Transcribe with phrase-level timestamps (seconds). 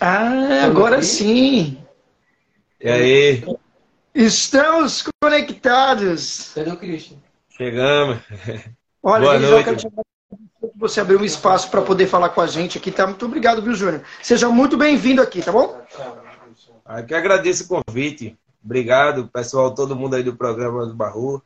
[0.00, 1.78] Ah, agora sim.
[2.80, 3.44] E aí?
[4.14, 6.52] Estamos conectados.
[6.54, 7.16] Cadê o Christian?
[7.50, 8.18] Chegamos.
[9.02, 9.64] Olha, Boa Elisão, eu noite.
[9.64, 12.90] quero te agradecer que você abriu um espaço para poder falar com a gente aqui,
[12.90, 13.06] tá?
[13.06, 14.02] Muito obrigado, viu, Júnior?
[14.22, 15.80] Seja muito bem-vindo aqui, tá bom?
[16.84, 18.36] Aqui agradeço o convite.
[18.64, 21.42] Obrigado, pessoal, todo mundo aí do programa do Barru.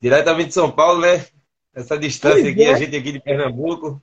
[0.00, 1.26] Diretamente de São Paulo, né?
[1.74, 2.74] Essa distância Pois aqui, é.
[2.74, 4.02] a gente aqui de Pernambuco.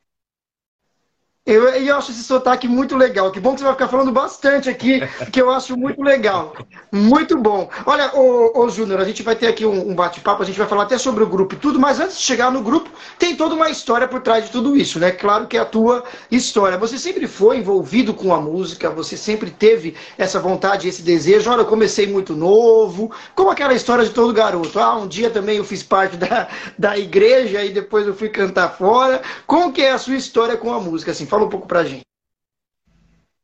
[1.48, 3.32] Eu, eu acho esse sotaque muito legal.
[3.32, 5.00] Que bom que você vai ficar falando bastante aqui,
[5.32, 6.54] que eu acho muito legal.
[6.92, 7.70] Muito bom.
[7.86, 10.68] Olha, ô, ô Júnior, a gente vai ter aqui um, um bate-papo, a gente vai
[10.68, 13.56] falar até sobre o grupo e tudo, mas antes de chegar no grupo, tem toda
[13.56, 15.10] uma história por trás de tudo isso, né?
[15.10, 16.78] Claro que é a tua história.
[16.78, 21.50] Você sempre foi envolvido com a música, você sempre teve essa vontade, esse desejo.
[21.50, 24.78] Olha, eu comecei muito novo, como aquela história de todo garoto.
[24.80, 28.76] Ah, um dia também eu fiz parte da, da igreja e depois eu fui cantar
[28.78, 29.22] fora.
[29.46, 31.12] Como que é a sua história com a música?
[31.12, 32.06] Assim, fala um pouco pra gente.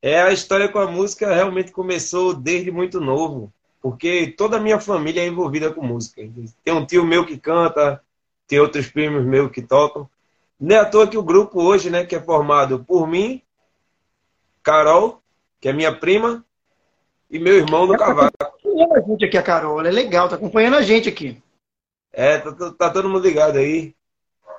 [0.01, 4.79] É, a história com a música realmente começou desde muito novo, porque toda a minha
[4.79, 6.21] família é envolvida com música.
[6.63, 8.03] Tem um tio meu que canta,
[8.47, 10.09] tem outros primos meus que tocam.
[10.59, 13.41] Não é à toa que o grupo hoje, né, que é formado por mim,
[14.61, 15.21] Carol,
[15.61, 16.43] que é minha prima,
[17.29, 18.31] e meu irmão no cavalo.
[18.39, 19.79] acompanhando a gente aqui, a Carol.
[19.79, 21.41] Ela é legal, tá acompanhando a gente aqui.
[22.11, 23.95] É, tá, tá- tá todo mundo ligado aí.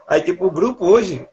[0.09, 1.27] Aí, tipo, o grupo hoje,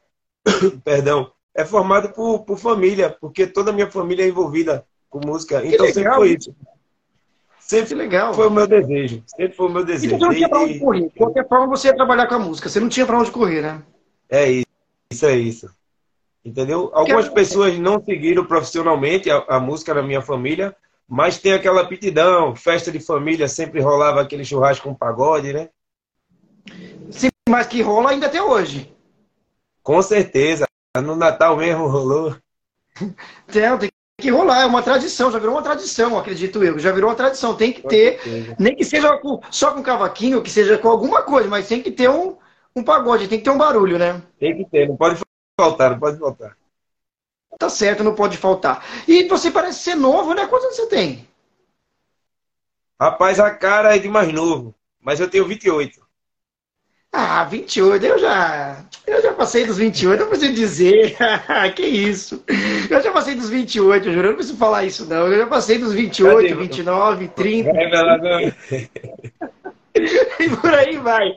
[0.84, 5.66] perdão, é formado por, por família, porque toda a minha família é envolvida com música.
[5.66, 6.16] Então sempre legal.
[6.16, 6.52] foi isso.
[6.54, 6.72] Que
[7.60, 8.34] Sempre legal.
[8.34, 9.24] foi o meu desejo.
[9.28, 10.18] Sempre foi o meu desejo.
[10.18, 11.08] você não tinha pra onde correr.
[11.08, 12.68] De qualquer forma, você ia trabalhar com a música.
[12.68, 13.82] Você não tinha pra onde correr, né?
[14.30, 14.68] É isso,
[15.10, 15.70] isso é isso.
[16.44, 16.90] Entendeu?
[16.94, 20.76] Algumas pessoas não seguiram profissionalmente a, a música na minha família,
[21.08, 25.70] mas tem aquela aptidão, festa de família, sempre rolava aquele churrasco com pagode, né?
[27.10, 28.94] Sim, mas que rola ainda até hoje.
[29.84, 30.66] Com certeza.
[31.00, 32.36] No Natal mesmo rolou.
[33.48, 33.90] Tem, tem
[34.20, 36.78] que rolar, é uma tradição, já virou uma tradição, acredito eu.
[36.80, 38.20] Já virou uma tradição, tem que ter,
[38.60, 41.92] nem que seja com- só com cavaquinho, que seja com alguma coisa, mas tem que
[41.92, 42.38] ter um,
[42.76, 44.22] um pagode, tem que ter um barulho, né?
[44.40, 45.20] Tem que ter, não pode
[45.60, 46.58] faltar, não pode faltar.
[47.58, 48.84] Tá certo, não pode faltar.
[49.08, 50.48] E você parece ser novo, né?
[50.48, 51.28] Quantos anos você tem?
[53.00, 56.08] Rapaz, a cara é de mais novo, mas eu tenho 28.
[57.14, 58.78] Ah, 28, eu já.
[59.06, 61.18] Eu já passei dos 28, não preciso dizer.
[61.76, 62.42] que isso.
[62.90, 65.28] Eu já passei dos 28, eu juro, eu não preciso falar isso, não.
[65.28, 66.54] Eu já passei dos 28, Cadê?
[66.54, 67.70] 29, 30.
[67.70, 68.54] É revelador.
[69.94, 71.36] E por aí vai.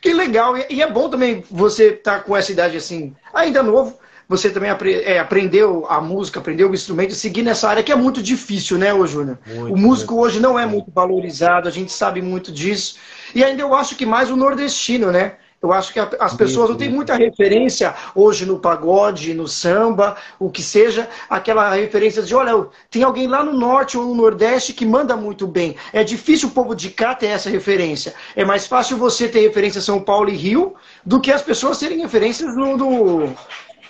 [0.00, 0.54] Que legal.
[0.68, 3.98] E é bom também você estar com essa idade assim, ainda novo.
[4.28, 4.70] Você também
[5.04, 8.92] é, aprendeu a música, aprendeu o instrumento, seguir nessa área que é muito difícil, né,
[8.92, 9.38] ô Júnior?
[9.46, 12.96] Muito, O músico hoje não é muito valorizado, a gente sabe muito disso.
[13.34, 15.36] E ainda eu acho que mais o nordestino, né?
[15.64, 20.50] Eu acho que as pessoas não têm muita referência hoje no pagode, no samba, o
[20.50, 24.84] que seja, aquela referência de, olha, tem alguém lá no norte ou no nordeste que
[24.84, 25.74] manda muito bem.
[25.90, 28.12] É difícil o povo de cá ter essa referência.
[28.36, 32.02] É mais fácil você ter referência São Paulo e Rio do que as pessoas terem
[32.02, 33.34] referências no, no,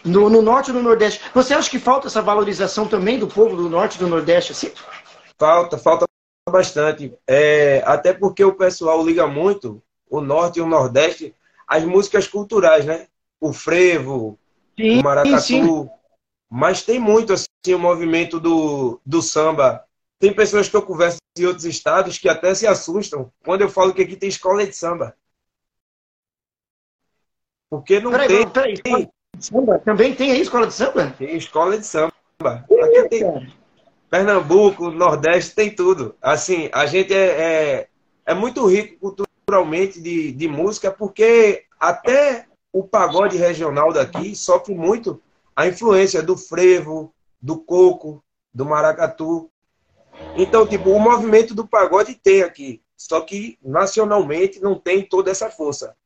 [0.05, 1.23] no, no norte ou no nordeste.
[1.35, 4.71] Você acha que falta essa valorização também do povo do norte e do nordeste, assim?
[5.37, 6.07] Falta, falta
[6.55, 7.13] bastante.
[7.27, 11.35] É, até porque o pessoal liga muito, o norte e o nordeste,
[11.67, 13.09] as músicas culturais, né?
[13.41, 14.39] O frevo,
[14.79, 15.41] Sim, o maracatu.
[15.41, 15.91] sim.
[16.49, 19.85] Mas tem muito assim o movimento do, do samba.
[20.21, 23.93] Tem pessoas que eu converso em outros estados que até se assustam quando eu falo
[23.93, 25.17] que aqui tem escola de samba.
[27.69, 29.79] Porque não Peraí, tem, peraí, escola de samba?
[29.81, 31.15] Também tem aí escola de samba?
[31.19, 32.13] tem escola de samba.
[32.41, 33.64] Aqui tem
[34.15, 36.15] Pernambuco, Nordeste, tem tudo.
[36.23, 37.89] Assim, a gente é, é,
[38.25, 45.21] é muito rico culturalmente de, de música, porque até o pagode regional daqui sofre muito
[45.57, 48.23] a influência do frevo, do coco,
[48.55, 49.51] do maracatu.
[50.37, 55.51] Então, tipo, o movimento do pagode tem aqui, só que nacionalmente não tem toda essa
[55.51, 55.97] força.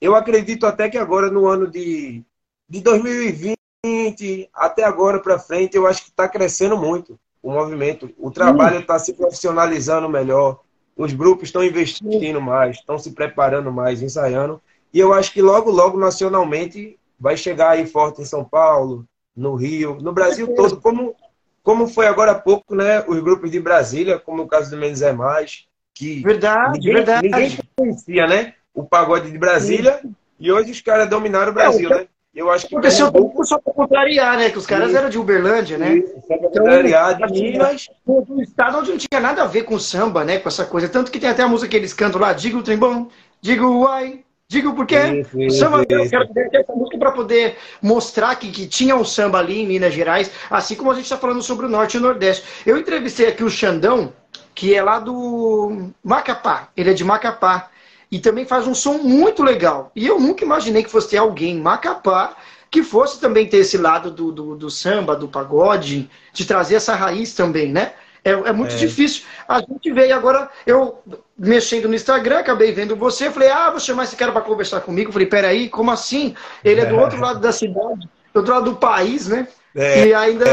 [0.00, 2.24] Eu acredito até que agora, no ano de,
[2.68, 8.10] de 2020, até agora para frente, eu acho que está crescendo muito o movimento.
[8.18, 10.60] O trabalho está se profissionalizando melhor,
[10.96, 14.60] os grupos estão investindo mais, estão se preparando mais, ensaiando.
[14.92, 19.04] E eu acho que logo, logo, nacionalmente, vai chegar aí forte em São Paulo,
[19.34, 21.14] no Rio, no Brasil todo, como,
[21.62, 23.02] como foi agora há pouco, né?
[23.08, 27.28] Os grupos de Brasília, como o caso do Menos é Mais, que Verdade, ninguém, verdade.
[27.28, 28.54] ninguém conhecia, né?
[28.74, 30.00] O pagode de Brasília,
[30.38, 32.06] e hoje os caras dominaram o Brasil, É, né?
[32.34, 34.48] Eu acho que Aconteceu um pouco só para contrariar, né?
[34.48, 34.96] Que os caras Isso.
[34.96, 35.96] eram de Uberlândia, né?
[35.96, 39.64] Isso, só pra contrariar, de assim, Minas, Do estado onde não tinha nada a ver
[39.64, 40.38] com samba, né?
[40.38, 40.88] Com essa coisa.
[40.88, 43.08] Tanto que tem até a música que eles cantam lá, diga o trem bom,
[43.42, 47.12] diga o uai, Digo porque sim, sim, samba, sim, eu quero ter essa música para
[47.12, 51.04] poder mostrar que, que tinha um samba ali em Minas Gerais, assim como a gente
[51.04, 52.44] está falando sobre o Norte e o Nordeste.
[52.66, 54.12] Eu entrevistei aqui o Xandão,
[54.54, 56.68] que é lá do Macapá.
[56.76, 57.70] Ele é de Macapá.
[58.12, 59.90] E também faz um som muito legal.
[59.96, 62.36] E eu nunca imaginei que fosse ter alguém em Macapá
[62.70, 66.94] que fosse também ter esse lado do, do, do samba, do pagode, de trazer essa
[66.94, 67.92] raiz também, né?
[68.24, 68.76] É, é muito é.
[68.76, 69.24] difícil.
[69.48, 70.98] A gente veio agora, eu
[71.36, 75.10] mexendo no Instagram, acabei vendo você, falei, ah, vou chamar esse cara para conversar comigo.
[75.10, 76.34] Falei, peraí, como assim?
[76.62, 79.48] Ele é do outro lado da cidade, do outro lado do país, né?
[79.74, 80.06] É.
[80.06, 80.48] E ainda,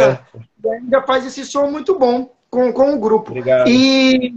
[0.66, 0.72] é.
[0.72, 3.32] ainda faz esse som muito bom com, com o grupo.
[3.32, 3.70] Obrigado.
[3.70, 4.34] E,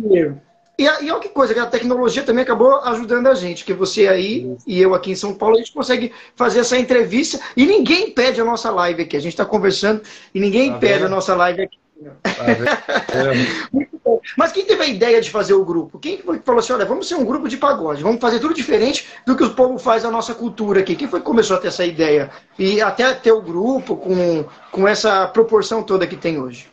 [0.79, 4.09] e, e olha que coisa, que a tecnologia também acabou ajudando a gente, que você
[4.09, 8.11] aí e eu aqui em São Paulo, a gente consegue fazer essa entrevista e ninguém
[8.11, 9.17] pede a nossa live aqui.
[9.17, 10.03] A gente está conversando
[10.35, 11.83] e ninguém tá pede a nossa live aqui.
[14.37, 15.99] Mas quem teve a ideia de fazer o grupo?
[15.99, 18.55] Quem foi que falou assim, olha, vamos ser um grupo de pagode, vamos fazer tudo
[18.55, 20.97] diferente do que o povo faz na nossa cultura aqui.
[20.97, 22.31] Quem foi que começou a ter essa ideia?
[22.59, 26.69] E até ter o grupo com, com essa proporção toda que tem hoje?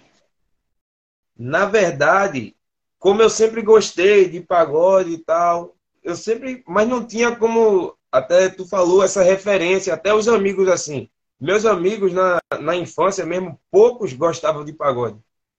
[1.38, 2.56] Na verdade,
[3.00, 8.50] como eu sempre gostei de pagode e tal, eu sempre, mas não tinha como, até
[8.50, 11.10] tu falou, essa referência, até os amigos assim.
[11.40, 15.18] Meus amigos na, na infância mesmo, poucos gostavam de pagode.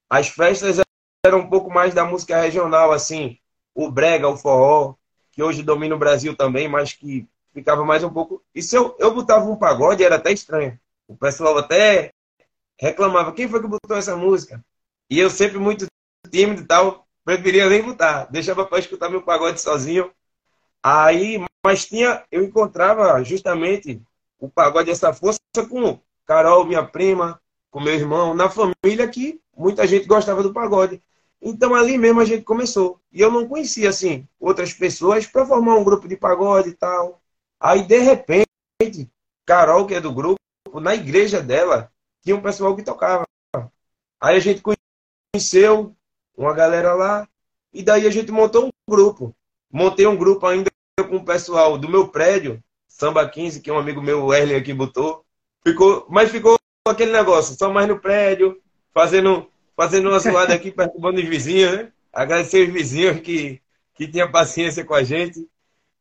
[0.08, 0.80] As festas
[1.24, 3.38] eram um pouco mais da música regional, assim,
[3.74, 4.94] o brega, o forró,
[5.32, 8.42] que hoje domina o Brasil também, mas que ficava mais um pouco.
[8.54, 10.78] E se eu, eu botava um pagode, era até estranho.
[11.08, 12.12] O pessoal até
[12.78, 14.62] reclamava: quem foi que botou essa música?
[15.08, 15.86] E eu sempre muito
[16.30, 20.10] tímido e tal, preferia nem botar, deixava para escutar meu pagode sozinho.
[20.82, 24.02] Aí, mas tinha, eu encontrava justamente
[24.38, 25.38] o pagode essa força
[25.68, 27.40] com Carol, minha prima,
[27.70, 31.00] com meu irmão, na família que muita gente gostava do pagode.
[31.40, 33.00] Então ali mesmo a gente começou.
[33.12, 37.22] E eu não conhecia assim outras pessoas para formar um grupo de pagode e tal.
[37.60, 39.08] Aí de repente,
[39.46, 40.40] Carol, que é do grupo,
[40.80, 41.92] na igreja dela,
[42.22, 43.24] tinha um pessoal que tocava.
[44.20, 45.94] Aí a gente conheceu
[46.40, 47.28] uma galera lá,
[47.72, 49.36] e daí a gente montou um grupo.
[49.70, 50.70] Montei um grupo ainda
[51.06, 55.22] com o pessoal do meu prédio, Samba 15, que um amigo meu, Erlen, aqui botou.
[55.62, 56.58] Ficou, mas ficou
[56.88, 58.58] aquele negócio, só mais no prédio,
[58.92, 61.92] fazendo, fazendo uma zoada aqui, perturbando os vizinhos, né?
[62.10, 63.60] Agradecer os vizinhos que,
[63.94, 65.46] que tinham paciência com a gente,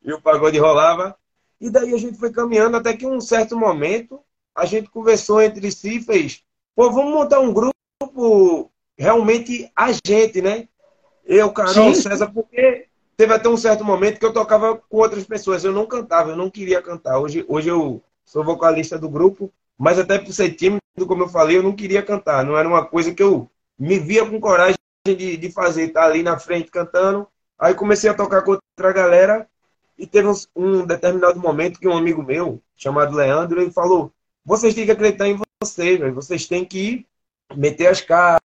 [0.01, 1.17] e o pagode rolava.
[1.59, 4.21] E daí a gente foi caminhando até que um certo momento
[4.55, 6.43] a gente conversou entre si e fez,
[6.73, 10.67] pô, vamos montar um grupo realmente a gente, né?
[11.25, 12.01] Eu, Carol, Sim.
[12.01, 15.85] César, porque teve até um certo momento que eu tocava com outras pessoas, eu não
[15.85, 17.17] cantava, eu não queria cantar.
[17.17, 21.57] Hoje, hoje eu sou vocalista do grupo, mas até por ser tímido, como eu falei,
[21.57, 22.43] eu não queria cantar.
[22.43, 24.75] Não era uma coisa que eu me via com coragem
[25.07, 27.25] de, de fazer, estar tá ali na frente cantando.
[27.57, 29.47] Aí comecei a tocar com outra galera
[29.97, 34.11] e teve um, um determinado momento que um amigo meu, chamado Leandro, ele falou:
[34.43, 37.05] vocês têm que acreditar em vocês, vocês têm que
[37.55, 38.39] meter as caras,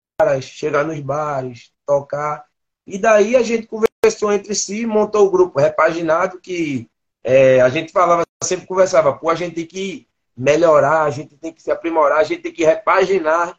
[0.41, 2.45] chegar nos bares, tocar.
[2.85, 6.89] E daí a gente conversou entre si, montou o grupo repaginado, que
[7.23, 11.53] é, a gente falava, sempre conversava, pô, a gente tem que melhorar, a gente tem
[11.53, 13.57] que se aprimorar, a gente tem que repaginar.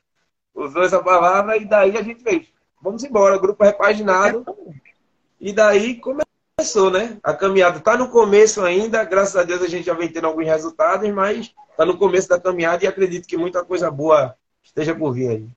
[0.54, 2.48] Usou essa palavra e daí a gente fez.
[2.80, 4.44] Vamos embora, grupo repaginado.
[5.40, 7.18] E daí começou, né?
[7.22, 10.46] A caminhada está no começo ainda, graças a Deus a gente já vem tendo alguns
[10.46, 15.12] resultados, mas está no começo da caminhada e acredito que muita coisa boa esteja por
[15.12, 15.48] vir aí.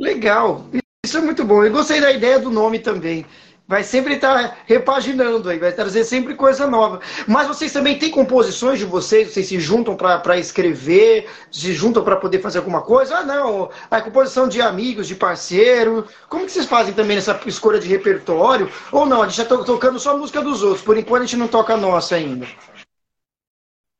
[0.00, 0.64] Legal.
[1.04, 1.62] Isso é muito bom.
[1.62, 3.26] Eu gostei da ideia do nome também.
[3.68, 7.00] Vai sempre estar repaginando aí, vai trazer sempre coisa nova.
[7.28, 9.30] Mas vocês também têm composições de vocês?
[9.30, 11.28] Vocês se juntam para escrever?
[11.52, 13.18] Se juntam para poder fazer alguma coisa?
[13.18, 13.70] Ah, não.
[13.88, 16.06] A composição de amigos, de parceiro.
[16.28, 18.68] Como que vocês fazem também essa escolha de repertório?
[18.90, 19.22] Ou não?
[19.22, 20.82] A gente está tocando só música dos outros.
[20.82, 22.48] Por enquanto a gente não toca a nossa ainda.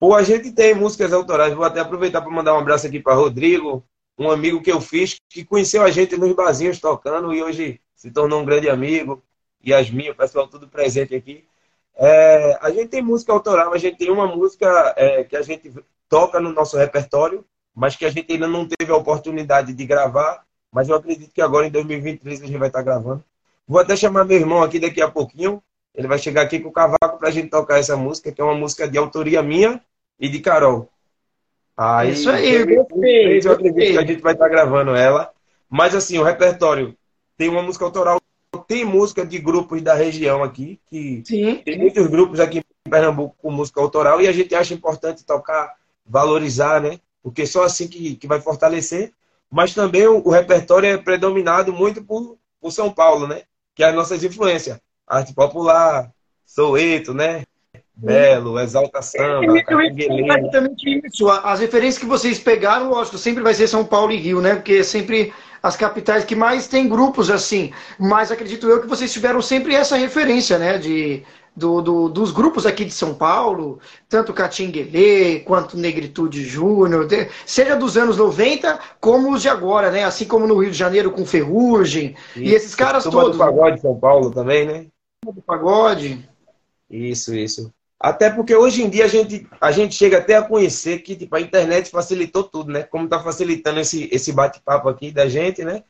[0.01, 1.55] Pô, a gente tem músicas autorais.
[1.55, 3.85] Vou até aproveitar para mandar um abraço aqui para Rodrigo,
[4.21, 8.11] um amigo que eu fiz, que conheceu a gente nos barzinhos tocando e hoje se
[8.11, 9.23] tornou um grande amigo.
[9.67, 11.47] Yasmin, o pessoal tudo presente aqui.
[11.97, 15.73] É, a gente tem música autoral, a gente tem uma música é, que a gente
[16.07, 20.45] toca no nosso repertório, mas que a gente ainda não teve a oportunidade de gravar.
[20.71, 23.25] Mas eu acredito que agora em 2023 a gente vai estar gravando.
[23.67, 25.63] Vou até chamar meu irmão aqui daqui a pouquinho.
[25.95, 28.45] Ele vai chegar aqui com o cavaco para a gente tocar essa música, que é
[28.45, 29.83] uma música de autoria minha
[30.19, 30.91] e de Carol.
[31.83, 35.33] Aí, Isso aí, eu, eu acredito que a gente vai estar gravando ela.
[35.67, 36.95] Mas assim, o repertório
[37.39, 38.21] tem uma música autoral,
[38.69, 41.63] tem música de grupos da região aqui, que Sim.
[41.65, 45.75] tem muitos grupos aqui em Pernambuco com música autoral e a gente acha importante tocar,
[46.05, 47.01] valorizar, né?
[47.23, 49.15] Porque só assim que, que vai fortalecer.
[49.51, 53.45] Mas também o, o repertório é predominado muito por, por São Paulo, né?
[53.75, 54.79] Que é as nossas influências.
[55.07, 56.13] Arte popular,
[56.45, 57.45] Soueto, né?
[58.03, 61.29] Belo, Exalta Samba, exatamente isso.
[61.29, 64.55] As referências que vocês pegaram, lógico, sempre vai ser São Paulo e Rio, né?
[64.55, 67.73] Porque é sempre as capitais que mais tem grupos assim.
[67.99, 70.79] Mas acredito eu que vocês tiveram sempre essa referência, né?
[70.79, 71.23] De,
[71.55, 73.79] do, do, dos grupos aqui de São Paulo,
[74.09, 77.07] tanto Catinguelê quanto Negritude Júnior,
[77.45, 80.05] seja dos anos 90 como os de agora, né?
[80.05, 82.17] Assim como no Rio de Janeiro com Ferrugem.
[82.35, 82.45] Isso.
[82.45, 83.37] E esses caras Turma todos.
[83.37, 84.87] do Pagode de São Paulo também, né?
[85.23, 86.27] Do Pagode.
[86.89, 87.71] Isso, isso.
[88.01, 91.37] Até porque hoje em dia a gente, a gente chega até a conhecer que tipo,
[91.37, 92.83] a internet facilitou tudo, né?
[92.83, 95.83] Como está facilitando esse, esse bate-papo aqui da gente, né?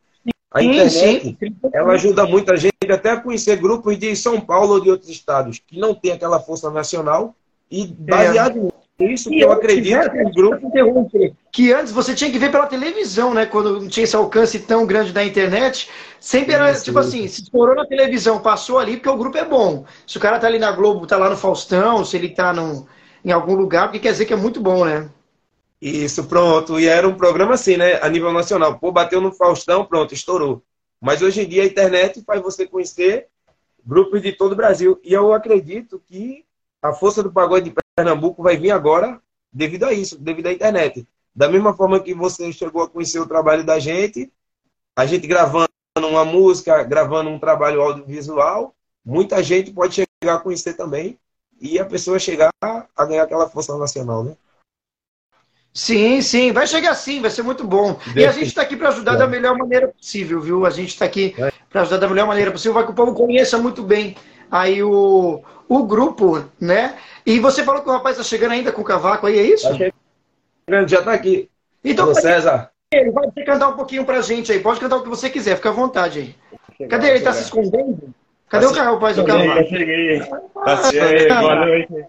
[0.52, 1.38] A internet,
[1.72, 5.60] ela ajuda muita gente até a conhecer grupos de São Paulo ou de outros estados
[5.64, 7.36] que não tem aquela força nacional
[7.70, 8.72] e baseado
[9.04, 10.70] nisso que eu acredito que o grupo
[11.52, 13.46] que antes você tinha que ver pela televisão, né?
[13.46, 17.42] Quando não tinha esse alcance tão grande da internet, sempre era isso, tipo assim, se
[17.42, 19.84] estourou na televisão, passou ali porque o grupo é bom.
[20.06, 22.86] Se o cara tá ali na Globo, tá lá no Faustão, se ele tá num,
[23.24, 25.08] em algum lugar, porque quer dizer que é muito bom, né?
[25.80, 26.78] Isso, pronto.
[26.78, 27.98] E era um programa assim, né?
[28.02, 28.78] A nível nacional.
[28.78, 30.62] Pô, bateu no Faustão, pronto, estourou.
[31.00, 33.28] Mas hoje em dia a internet faz você conhecer
[33.84, 35.00] grupos de todo o Brasil.
[35.02, 36.44] E eu acredito que
[36.82, 39.20] a força do pagode de Pernambuco vai vir agora
[39.52, 41.06] devido a isso, devido à internet.
[41.34, 44.32] Da mesma forma que você chegou a conhecer o trabalho da gente,
[44.96, 50.74] a gente gravando uma música, gravando um trabalho audiovisual, muita gente pode chegar a conhecer
[50.74, 51.18] também
[51.60, 54.34] e a pessoa chegar a ganhar aquela força nacional, né?
[55.74, 58.00] Sim, sim, vai chegar sim, vai ser muito bom.
[58.16, 60.64] E a gente está aqui para ajudar da melhor maneira possível, viu?
[60.64, 61.34] A gente está aqui
[61.68, 64.16] para ajudar da melhor maneira possível, para que o povo conheça muito bem
[64.50, 66.96] aí o, o grupo, né?
[67.24, 69.68] E você falou que o rapaz está chegando ainda com o cavaco aí, é isso?
[69.68, 71.48] Tá chegando, já está aqui.
[71.84, 72.70] Então, Alô, César.
[72.92, 74.58] Ele vai cantar um pouquinho pra gente aí.
[74.58, 76.34] Pode cantar o que você quiser, fica à vontade
[76.78, 76.88] aí.
[76.88, 77.18] Cadê ele?
[77.18, 78.12] Está se escondendo?
[78.48, 79.68] Cadê tá o rapaz do cavaco?
[79.68, 80.20] Cheguei,
[80.90, 81.28] cheguei.
[81.28, 82.04] Boa noite.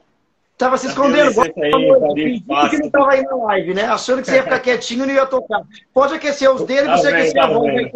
[0.62, 1.42] Tava se escondendo.
[1.42, 3.86] Aí, tá que não estava aí na live, né?
[3.86, 5.64] Achando que você ia ficar quietinho e não ia tocar.
[5.92, 7.92] Pode aquecer os dedos e você tá aquecer tá a voz aí.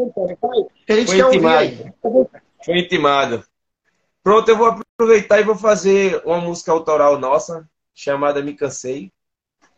[0.89, 1.27] A gente Foi quer intimado.
[1.27, 1.93] ouvir aí.
[2.65, 3.43] Foi intimado.
[4.25, 9.11] Pronto, eu vou aproveitar e vou fazer uma música autoral nossa, chamada Me Cansei.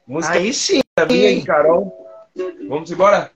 [0.08, 0.80] Música aí sim.
[1.10, 2.08] minha e Carol.
[2.70, 3.30] Vamos embora?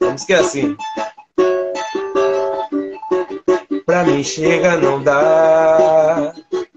[0.00, 0.74] Vamos que é assim.
[3.84, 6.32] Pra mim chega, não dá.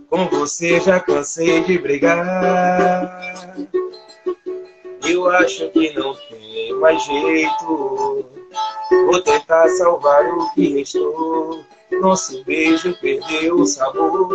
[0.09, 3.55] Com você já cansei de brigar.
[5.07, 8.25] Eu acho que não tem mais jeito.
[9.05, 11.63] Vou tentar salvar o que restou.
[11.91, 14.29] Nosso beijo perdeu o sabor.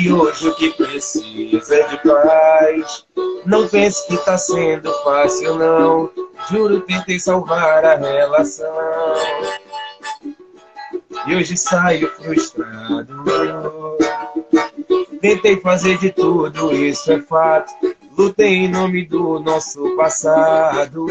[0.00, 3.06] E hoje o que precisa é de paz.
[3.46, 6.10] Não pense que tá sendo fácil, não.
[6.50, 9.14] Juro, tentei salvar a relação
[11.26, 13.24] e hoje saio frustrado.
[15.20, 17.72] Tentei fazer de tudo, isso é fato.
[18.16, 21.06] Lutei em nome do nosso passado.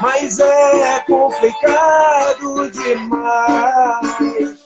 [0.00, 4.58] Mas é complicado demais.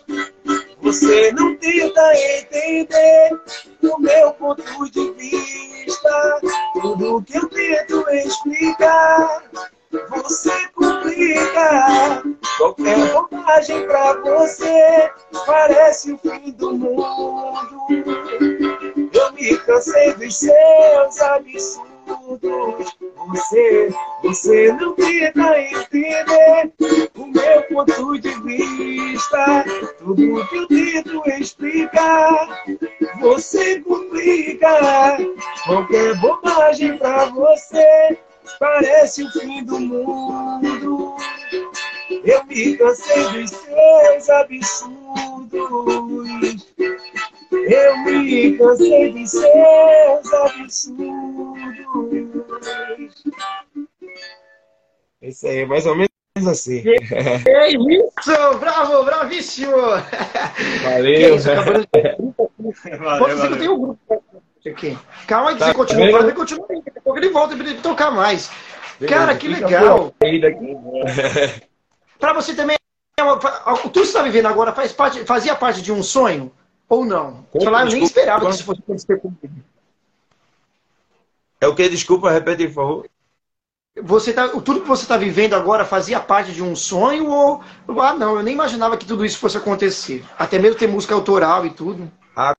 [0.83, 3.41] Você não tenta entender
[3.83, 6.41] o meu ponto de vista.
[6.81, 9.43] Tudo que eu tento explicar
[10.09, 12.23] você complica.
[12.57, 15.11] Qualquer bobagem pra você
[15.47, 17.87] parece o fim do mundo.
[19.12, 21.92] Eu me cansei dos seus absurdos.
[23.29, 23.91] Você,
[24.23, 26.73] você não tenta entender
[27.17, 29.65] o meu ponto de vista.
[29.99, 32.65] Tudo que eu tento explicar,
[33.21, 35.19] você complica.
[35.67, 38.19] Qualquer bobagem pra você
[38.59, 41.17] parece o fim do mundo.
[42.25, 44.93] Eu me cansei dos seus absurdos.
[47.51, 51.52] Eu me cansei dos seus absurdos.
[55.21, 56.11] Isso aí, mais ou menos
[56.49, 56.83] assim.
[57.47, 58.59] É isso!
[58.59, 59.77] Bravo, bravíssimo!
[60.83, 61.39] Valeu!
[62.99, 63.59] Valeu, valeu.
[63.59, 64.25] Tem um grupo
[64.67, 64.99] aqui.
[65.27, 66.83] Calma aí que tá, você continua falando e continua aí.
[66.83, 68.51] Daqui a pouco ele volta para ele tocar mais.
[68.99, 70.15] Beleza, Cara, que legal!
[72.19, 72.77] Para você também,
[73.17, 76.53] tudo que você está vivendo agora faz parte, fazia parte de um sonho?
[76.89, 77.45] Ou não?
[77.51, 79.65] Como, Falar, eu nem esperava que isso fosse acontecer comigo.
[81.62, 81.88] É o que?
[81.88, 83.11] Desculpa, repete, por favor.
[84.02, 87.62] Você tá, tudo que você está vivendo agora fazia parte de um sonho ou
[88.00, 90.25] ah não, eu nem imaginava que tudo isso fosse acontecer.
[90.37, 92.11] Até mesmo ter música autoral e tudo.
[92.35, 92.52] Ah,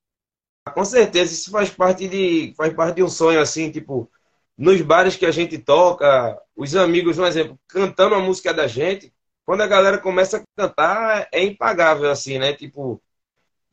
[0.74, 4.10] com certeza, isso faz parte de faz parte de um sonho assim, tipo,
[4.58, 9.14] nos bares que a gente toca, os amigos, um exemplo, cantando a música da gente,
[9.46, 12.54] quando a galera começa a cantar, é impagável assim, né?
[12.54, 13.02] Tipo,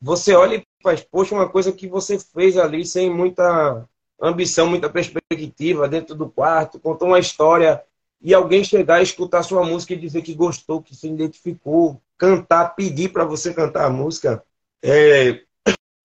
[0.01, 3.87] você olha e faz, poxa, uma coisa que você fez ali sem muita
[4.29, 7.83] ambição, muita perspectiva, dentro do quarto, contou uma história
[8.21, 12.75] e alguém chegar e escutar sua música e dizer que gostou, que se identificou, cantar,
[12.75, 14.43] pedir para você cantar a música,
[14.83, 15.41] é...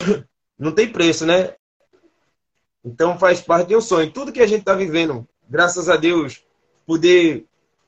[0.58, 1.54] não tem preço, né?
[2.82, 4.10] Então faz parte de um sonho.
[4.10, 6.42] Tudo que a gente está vivendo, graças a Deus,
[6.86, 7.44] poder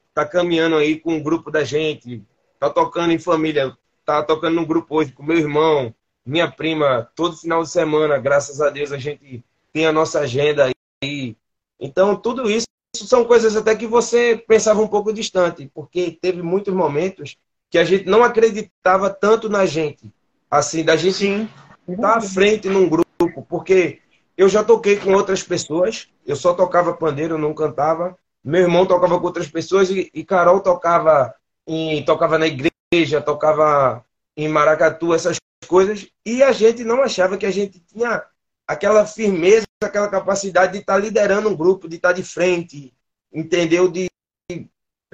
[0.09, 2.23] estar tá caminhando aí com o grupo da gente,
[2.59, 5.95] tá tocando em família, tá tocando num grupo hoje com meu irmão,
[6.27, 9.43] minha prima, todo final de semana, graças a Deus a gente
[9.79, 10.69] tem a nossa agenda
[11.01, 11.37] aí.
[11.79, 12.67] Então tudo isso
[12.97, 17.37] são coisas até que você pensava um pouco distante, porque teve muitos momentos
[17.71, 20.13] que a gente não acreditava tanto na gente,
[20.51, 21.49] assim, da gente Sim.
[21.89, 24.01] estar à frente num grupo, porque
[24.37, 28.19] eu já toquei com outras pessoas, eu só tocava pandeiro, não cantava.
[28.43, 31.33] Meu irmão tocava com outras pessoas e, e Carol tocava
[31.69, 34.05] em, tocava na igreja, tocava
[34.37, 35.37] em Maracatu, essas
[35.69, 38.25] coisas, e a gente não achava que a gente tinha
[38.67, 42.93] aquela firmeza, aquela capacidade de estar tá liderando um grupo, de estar tá de frente,
[43.33, 43.89] entendeu?
[43.89, 44.11] De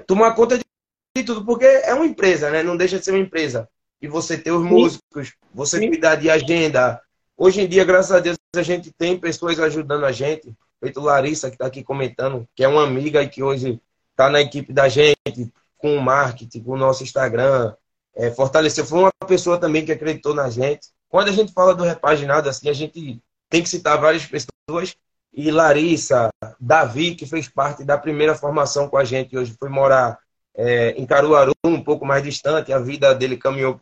[0.07, 2.63] tomar conta de tudo, porque é uma empresa, né?
[2.63, 3.69] Não deixa de ser uma empresa.
[4.01, 5.89] E você ter os músicos, você Sim.
[5.89, 7.01] cuidar de agenda.
[7.37, 10.55] Hoje em dia, graças a Deus, a gente tem pessoas ajudando a gente.
[10.81, 13.81] Feito Larissa, que está aqui comentando, que é uma amiga e que hoje
[14.11, 17.75] está na equipe da gente, com o marketing, com o nosso Instagram.
[18.15, 18.85] É, fortaleceu.
[18.85, 20.89] Foi uma pessoa também que acreditou na gente.
[21.09, 23.23] Quando a gente fala do repaginado, assim, a gente
[23.55, 24.97] tem que citar várias pessoas.
[25.33, 30.19] E Larissa, Davi, que fez parte da primeira formação com a gente, hoje foi morar
[30.57, 32.73] é, em Caruaru, um pouco mais distante.
[32.73, 33.79] A vida dele caminhou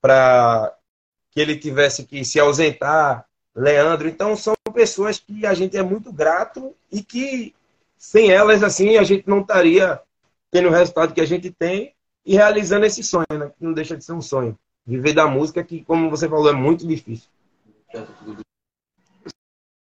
[0.00, 0.74] para
[1.30, 3.26] que ele tivesse que se ausentar.
[3.54, 7.54] Leandro, então são pessoas que a gente é muito grato e que
[7.98, 10.00] sem elas, assim, a gente não estaria
[10.50, 11.92] tendo o resultado que a gente tem
[12.24, 13.50] e realizando esse sonho, né?
[13.58, 14.58] Que não deixa de ser um sonho.
[14.86, 17.28] Viver da música, que, como você falou, é muito difícil.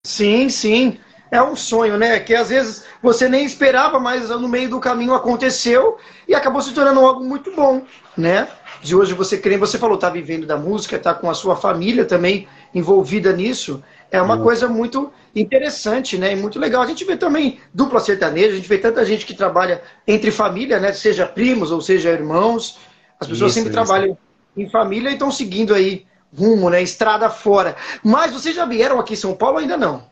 [0.05, 0.99] Sim, sim.
[1.31, 2.21] É um sonho, né?
[2.21, 5.97] Que às vezes você nem esperava, mas no meio do caminho aconteceu
[6.29, 7.83] e acabou se tornando algo muito bom,
[8.17, 8.47] né?
[8.83, 12.05] De hoje você crê, você falou, tá vivendo da música, tá com a sua família
[12.05, 13.83] também envolvida nisso.
[14.11, 16.33] É uma coisa muito interessante, né?
[16.33, 16.83] E muito legal.
[16.83, 20.79] A gente vê também dupla sertaneja, a gente vê tanta gente que trabalha entre família,
[20.79, 20.93] né?
[20.93, 22.79] Seja primos ou seja irmãos.
[23.19, 23.85] As pessoas isso, sempre isso.
[23.85, 24.17] trabalham
[24.57, 26.83] em família e estão seguindo aí rumo, né?
[26.83, 27.77] Estrada fora.
[28.03, 30.07] Mas vocês já vieram aqui em São Paulo ainda não?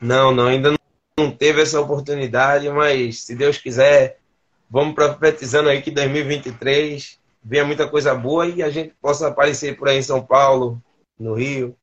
[0.00, 0.74] Não, não, ainda
[1.18, 4.18] não teve essa oportunidade, mas se Deus quiser,
[4.70, 9.88] vamos profetizando aí que 2023 venha muita coisa boa e a gente possa aparecer por
[9.88, 10.80] aí em São Paulo,
[11.18, 11.76] no Rio.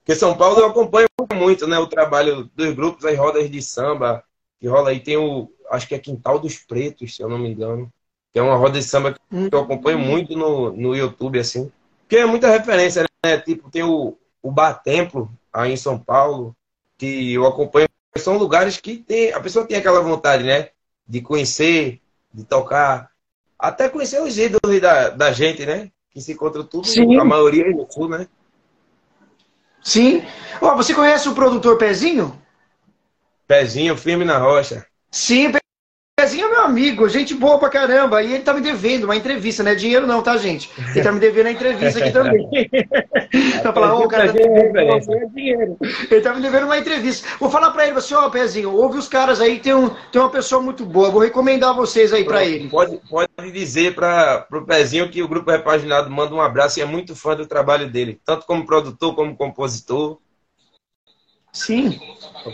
[0.00, 1.78] Porque São Paulo eu acompanho muito, né?
[1.78, 4.24] O trabalho dos grupos, as rodas de samba
[4.58, 5.00] que rola aí.
[5.00, 7.92] Tem o, acho que é Quintal dos Pretos, se eu não me engano.
[8.32, 9.20] Que é uma roda de samba que
[9.54, 11.70] eu acompanho muito no, no YouTube, assim.
[12.08, 13.38] Que é muita referência, né?
[13.38, 16.56] Tipo, tem o, o Bar Templo aí em São Paulo,
[16.96, 17.88] que eu acompanho.
[18.16, 20.70] São lugares que tem, a pessoa tem aquela vontade, né?
[21.06, 22.00] De conhecer,
[22.32, 23.10] de tocar.
[23.58, 25.90] Até conhecer os ídolos da, da gente, né?
[26.10, 27.18] Que se encontra tudo, Sim.
[27.18, 28.26] a maioria aí no sul, né?
[29.82, 30.22] Sim.
[30.60, 32.40] Oh, você conhece o produtor Pezinho?
[33.46, 34.86] Pezinho, firme na rocha.
[35.10, 35.52] Sim,
[36.28, 38.22] Pezinho é meu amigo, gente boa pra caramba.
[38.22, 40.70] E ele tá me devendo uma entrevista, não é dinheiro não, tá, gente?
[40.90, 42.46] Ele tá me devendo a entrevista aqui também.
[43.32, 45.78] então, falar, ô, oh, cara, tá é dinheiro.
[46.10, 47.26] Ele tá me devendo uma entrevista.
[47.40, 50.30] Vou falar pra ele, você, ó, Pezinho, ouve os caras aí, tem, um, tem uma
[50.30, 51.10] pessoa muito boa.
[51.10, 52.68] Vou recomendar vocês aí pra ele.
[52.68, 56.84] Pode, pode dizer para pro Pezinho que o Grupo Repaginado manda um abraço e é
[56.84, 60.18] muito fã do trabalho dele, tanto como produtor como compositor.
[61.52, 61.98] Sim.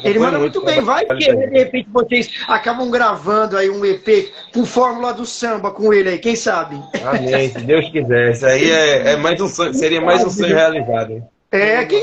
[0.02, 0.80] Ele manda muito, bem.
[0.80, 5.92] Vai que de repente vocês acabam gravando aí um EP com fórmula do samba com
[5.92, 6.80] ele aí, quem sabe?
[7.04, 8.32] Amém, se Deus quiser.
[8.32, 11.22] Isso aí é, é mais um sonho, seria mais um sonho realizado.
[11.50, 12.02] É, quem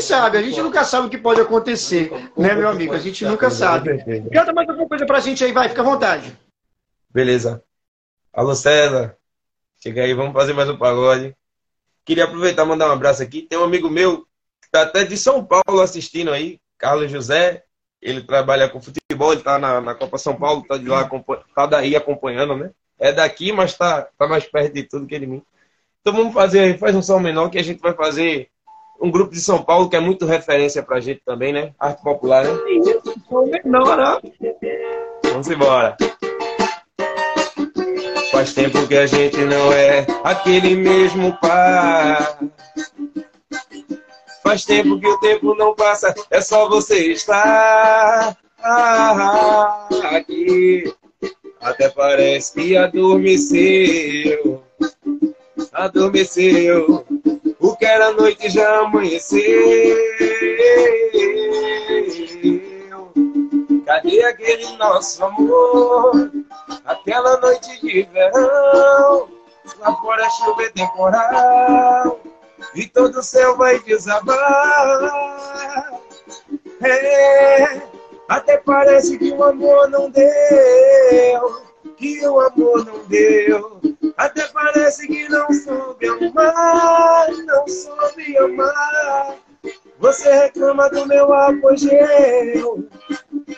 [0.00, 0.38] sabe?
[0.38, 2.94] A gente nunca sabe o que pode acontecer, né, meu amigo?
[2.94, 3.98] A gente nunca sabe.
[4.32, 6.36] Canta mais alguma coisa pra gente aí, vai, fica à vontade.
[7.10, 7.62] Beleza.
[8.32, 9.16] Alô, César.
[9.80, 11.34] Chega aí, vamos fazer mais um pagode.
[12.04, 13.42] Queria aproveitar e mandar um abraço aqui.
[13.42, 14.27] Tem um amigo meu
[14.68, 17.64] Está até de São Paulo assistindo aí, Carlos José.
[18.00, 21.08] Ele trabalha com futebol, ele está na, na, Copa São Paulo, está de lá,
[21.54, 22.70] tá daí acompanhando, né?
[22.98, 25.42] É daqui, mas está tá mais perto de tudo que ele mim.
[26.00, 28.48] Então vamos fazer, faz um som menor que a gente vai fazer
[29.00, 31.72] um grupo de São Paulo que é muito referência pra gente também, né?
[31.78, 32.52] Arte popular, né?
[33.64, 34.30] Menor, né?
[35.24, 35.96] Vamos embora.
[38.30, 42.38] Faz tempo que a gente não é aquele mesmo par.
[44.48, 48.34] Faz tempo que o tempo não passa, é só você estar
[50.10, 50.90] aqui.
[51.60, 54.62] Até parece que adormeceu,
[55.70, 57.04] adormeceu.
[57.60, 59.98] O qualquer a noite já amanheceu.
[63.84, 66.32] Cadê aquele nosso amor?
[66.86, 69.28] Aquela noite de verão,
[69.78, 72.17] lá fora chuva é temporal
[72.74, 74.38] e todo o céu vai desabar.
[76.82, 77.82] É,
[78.28, 81.62] até parece que o amor não deu,
[81.96, 83.80] que o amor não deu.
[84.16, 89.36] Até parece que não soube amar, não soube amar.
[89.98, 92.88] Você reclama do meu apogeu,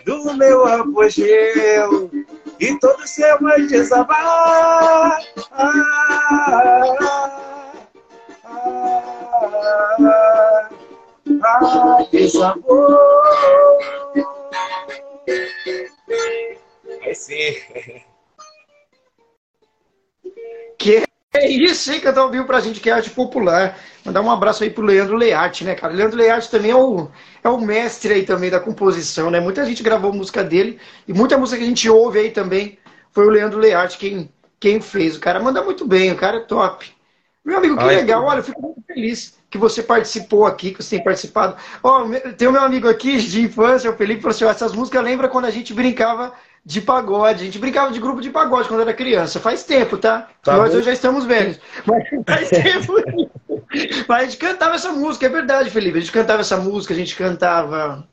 [0.06, 2.10] do meu apogeu,
[2.58, 5.20] e todo céu vai desabar.
[5.52, 5.76] Ah,
[6.32, 7.49] ah, ah,
[12.12, 12.88] desabou.
[17.02, 17.54] Aí sim.
[20.78, 22.00] Que é isso, hein?
[22.00, 23.78] Cantar ao vivo pra gente que é arte popular.
[24.04, 25.92] Mandar um abraço aí pro Leandro Learte, né, cara?
[25.92, 27.08] Leandro Learte também é o,
[27.44, 29.40] é o mestre aí também da composição, né?
[29.40, 32.78] Muita gente gravou música dele e muita música que a gente ouve aí também
[33.12, 35.16] foi o Leandro Learte quem, quem fez.
[35.16, 36.92] O cara manda muito bem, o cara é top.
[37.50, 38.24] Meu amigo, que Ai, legal.
[38.24, 41.56] Olha, eu fico muito feliz que você participou aqui, que você tem participado.
[41.82, 44.72] Ó, oh, tem o meu amigo aqui de infância, o Felipe, falou assim: oh, essas
[44.72, 46.32] músicas lembra quando a gente brincava
[46.64, 47.42] de pagode.
[47.42, 49.40] A gente brincava de grupo de pagode quando era criança.
[49.40, 50.28] Faz tempo, tá?
[50.44, 51.58] tá Nós hoje já estamos velhos.
[51.84, 52.94] Mas faz tempo.
[54.06, 55.98] Mas a gente cantava essa música, é verdade, Felipe.
[55.98, 58.06] A gente cantava essa música, a gente cantava.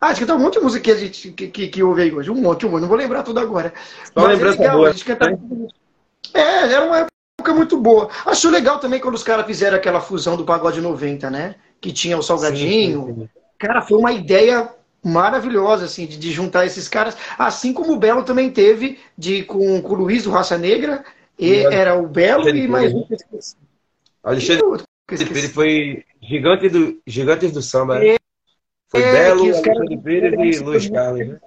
[0.00, 2.02] Ah, a gente cantava um monte de música que a gente que, que, que ouve
[2.02, 2.30] aí hoje.
[2.30, 2.82] Um monte, um monte.
[2.82, 3.74] Não vou lembrar tudo agora.
[4.16, 4.90] Só Mas é legal, boa.
[4.90, 5.32] a gente cantava.
[5.32, 5.68] Né?
[6.32, 7.13] É, era uma
[7.44, 8.08] época muito boa.
[8.24, 11.56] Acho legal também quando os caras fizeram aquela fusão do pagode 90, né?
[11.80, 13.06] Que tinha o Salgadinho.
[13.06, 13.28] Sim, sim.
[13.58, 14.70] Cara, foi uma ideia
[15.04, 17.16] maravilhosa, assim, de, de, juntar esses caras.
[17.38, 21.04] Assim como o Belo também teve de, com, com o Luiz do Raça Negra.
[21.38, 23.56] E era o Belo e mais um que esqueci.
[24.22, 24.82] Alexandre
[25.20, 28.02] ele foi gigante do, gigantes do samba.
[28.02, 28.16] É,
[28.88, 31.28] foi é, Belo, Alexandre Pires e Luiz Carlos.
[31.28, 31.38] Né?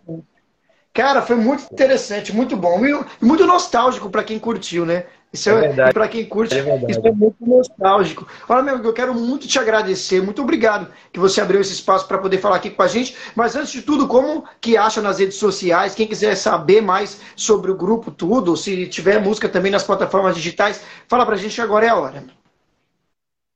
[0.98, 2.84] Cara, foi muito interessante, muito bom.
[2.84, 2.92] E
[3.24, 5.06] muito nostálgico para quem curtiu, né?
[5.32, 8.28] Isso é, é para quem curte, é isso é muito nostálgico.
[8.50, 12.08] Olha, meu amigo, eu quero muito te agradecer, muito obrigado que você abriu esse espaço
[12.08, 13.16] para poder falar aqui com a gente.
[13.36, 15.94] Mas antes de tudo, como que acha nas redes sociais?
[15.94, 20.82] Quem quiser saber mais sobre o grupo tudo, se tiver música também nas plataformas digitais,
[21.08, 22.24] fala para a gente que agora é a hora.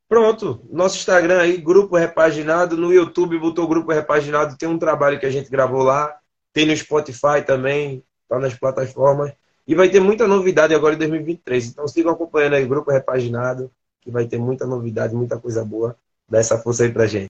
[0.07, 5.25] Pronto, nosso Instagram aí, Grupo Repaginado, no YouTube botou Grupo Repaginado, tem um trabalho que
[5.25, 6.20] a gente gravou lá,
[6.53, 9.33] tem no Spotify também, tá nas plataformas.
[9.67, 11.67] E vai ter muita novidade agora em 2023.
[11.67, 15.95] Então sigam acompanhando aí o Grupo Repaginado, que vai ter muita novidade, muita coisa boa.
[16.27, 17.29] Dá essa força aí pra gente.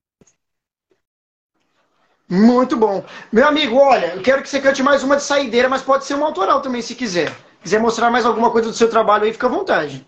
[2.29, 3.03] Muito bom.
[3.29, 6.13] Meu amigo, olha, eu quero que você cante mais uma de saideira, mas pode ser
[6.13, 7.35] uma autoral também, se quiser.
[7.61, 10.07] Quiser mostrar mais alguma coisa do seu trabalho aí, fica à vontade.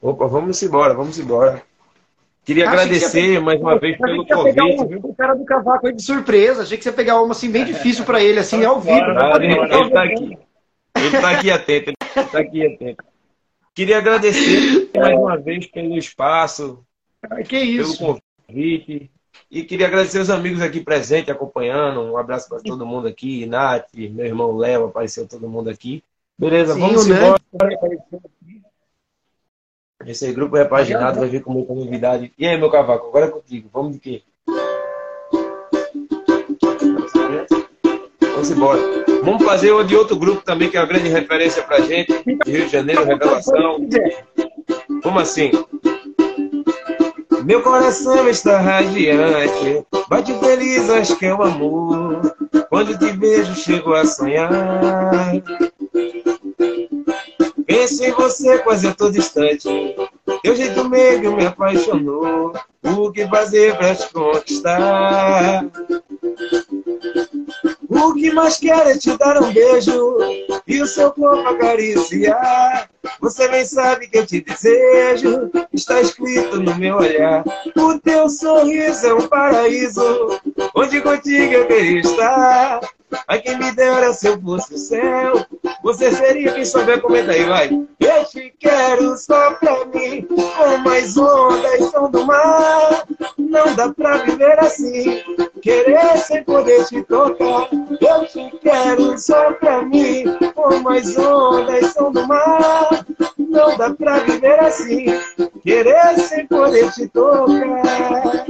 [0.00, 1.62] Opa, vamos embora, vvamos embora.
[2.44, 4.60] Queria agradecer que mais uma vez pelo convite.
[4.60, 6.62] Um, o cara do cavaco aí de surpresa.
[6.62, 8.96] Achei que você ia pegar uma assim bem difícil para ele, assim, ao vivo.
[8.96, 10.38] Ah, ele, ele tá aqui.
[10.96, 13.04] Ele está aqui atento, ele está aqui atento.
[13.74, 16.84] Queria agradecer mais uma vez pelo espaço,
[17.48, 17.98] que isso.
[17.98, 19.10] pelo convite.
[19.50, 22.00] E queria agradecer os amigos aqui presentes, acompanhando.
[22.00, 23.46] Um abraço para todo mundo aqui.
[23.46, 26.04] Nath, meu irmão Léo, apareceu todo mundo aqui.
[26.38, 27.16] Beleza, Sim, vamos né?
[30.06, 32.32] Esse grupo repaginado vai vir com muita novidade.
[32.38, 33.68] E aí, meu cavaco, agora é contigo.
[33.72, 34.22] Vamos de quê?
[38.20, 38.80] Vamos embora.
[39.22, 42.12] Vamos fazer o de outro grupo também, que é uma grande referência pra gente.
[42.46, 43.78] Rio de Janeiro, Revelação.
[45.02, 45.50] Como assim?
[47.44, 52.34] Meu coração está radiante, bate feliz, acho que é o amor.
[52.70, 54.50] Quando te vejo, chego a sonhar.
[57.66, 59.68] Penso em você, quase eu tô distante.
[60.42, 62.52] Teu jeito meio me apaixonou.
[62.82, 65.64] O que fazer pra te conquistar?
[67.88, 70.18] O que mais quero é te dar um beijo
[70.66, 72.90] e o seu corpo acariciar.
[73.20, 77.44] Você bem sabe que eu te desejo, está escrito no meu olhar.
[77.76, 80.40] O teu sorriso é um paraíso,
[80.74, 82.80] onde contigo eu queria estar.
[83.28, 85.46] Ai, quem me dera se eu fosse o céu.
[85.82, 87.70] Você seria quem souber, comenta aí, vai.
[88.00, 93.04] Eu te quero só pra mim, com mais ondas são do mar.
[93.38, 95.22] Não dá pra viver assim,
[95.62, 97.68] querer sem poder te tocar.
[98.00, 100.24] Eu te quero só pra mim,
[100.54, 103.06] com mais ondas são do mar.
[103.38, 105.06] Não dá pra viver assim,
[105.62, 108.46] querer sem poder te tocar.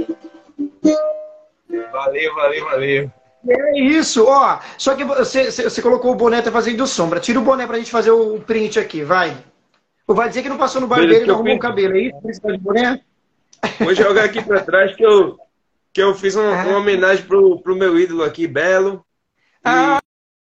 [1.91, 3.11] Valeu, valeu, valeu.
[3.47, 4.59] É isso, ó.
[4.77, 7.19] Só que você, você colocou o boné tá fazendo sombra.
[7.19, 9.35] Tira o boné pra gente fazer o print aqui, vai.
[10.07, 12.41] Vai dizer que não passou no barbeiro e não arrumou o cabelo, é isso?
[12.41, 13.01] Tá de boné?
[13.79, 15.37] Vou jogar aqui para trás que eu,
[15.91, 16.67] que eu fiz uma, ah.
[16.67, 19.03] uma homenagem pro, pro meu ídolo aqui, Belo.
[19.63, 19.99] Ah,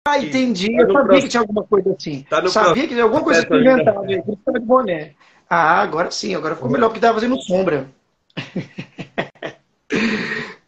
[0.06, 0.76] ah entendi.
[0.76, 2.26] Tá eu sabia que tinha alguma coisa assim.
[2.28, 4.00] Tá sabia que tinha alguma coisa experimentada.
[4.00, 5.14] Por isso de boné.
[5.50, 7.88] Ah, agora sim, agora ficou melhor porque estava fazendo sombra.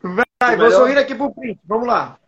[0.02, 1.60] Vai, vou sorrir aqui pro print.
[1.64, 2.18] Vamos lá.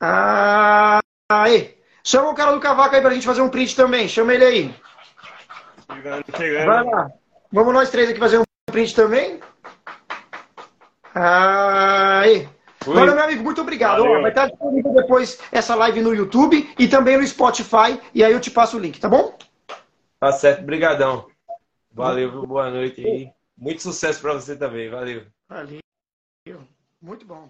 [0.00, 1.76] Ah, aí.
[2.04, 4.08] Chama o cara do cavaco aí pra gente fazer um print também.
[4.08, 4.74] Chama ele aí.
[5.92, 6.66] Chegando, chegando.
[6.66, 7.10] Vai lá.
[7.52, 9.40] Vamos nós três aqui fazer um print também?
[11.14, 12.48] Aí.
[12.86, 14.02] Olha, meu amigo, muito obrigado.
[14.02, 18.00] Ó, vai estar disponível depois essa live no YouTube e também no Spotify.
[18.14, 19.36] E aí eu te passo o link, tá bom?
[20.20, 21.26] Tá certo, brigadão.
[21.92, 23.30] Valeu, boa noite aí.
[23.56, 25.26] Muito sucesso para você também, valeu.
[25.48, 25.80] Valeu.
[27.02, 27.46] Muito bom.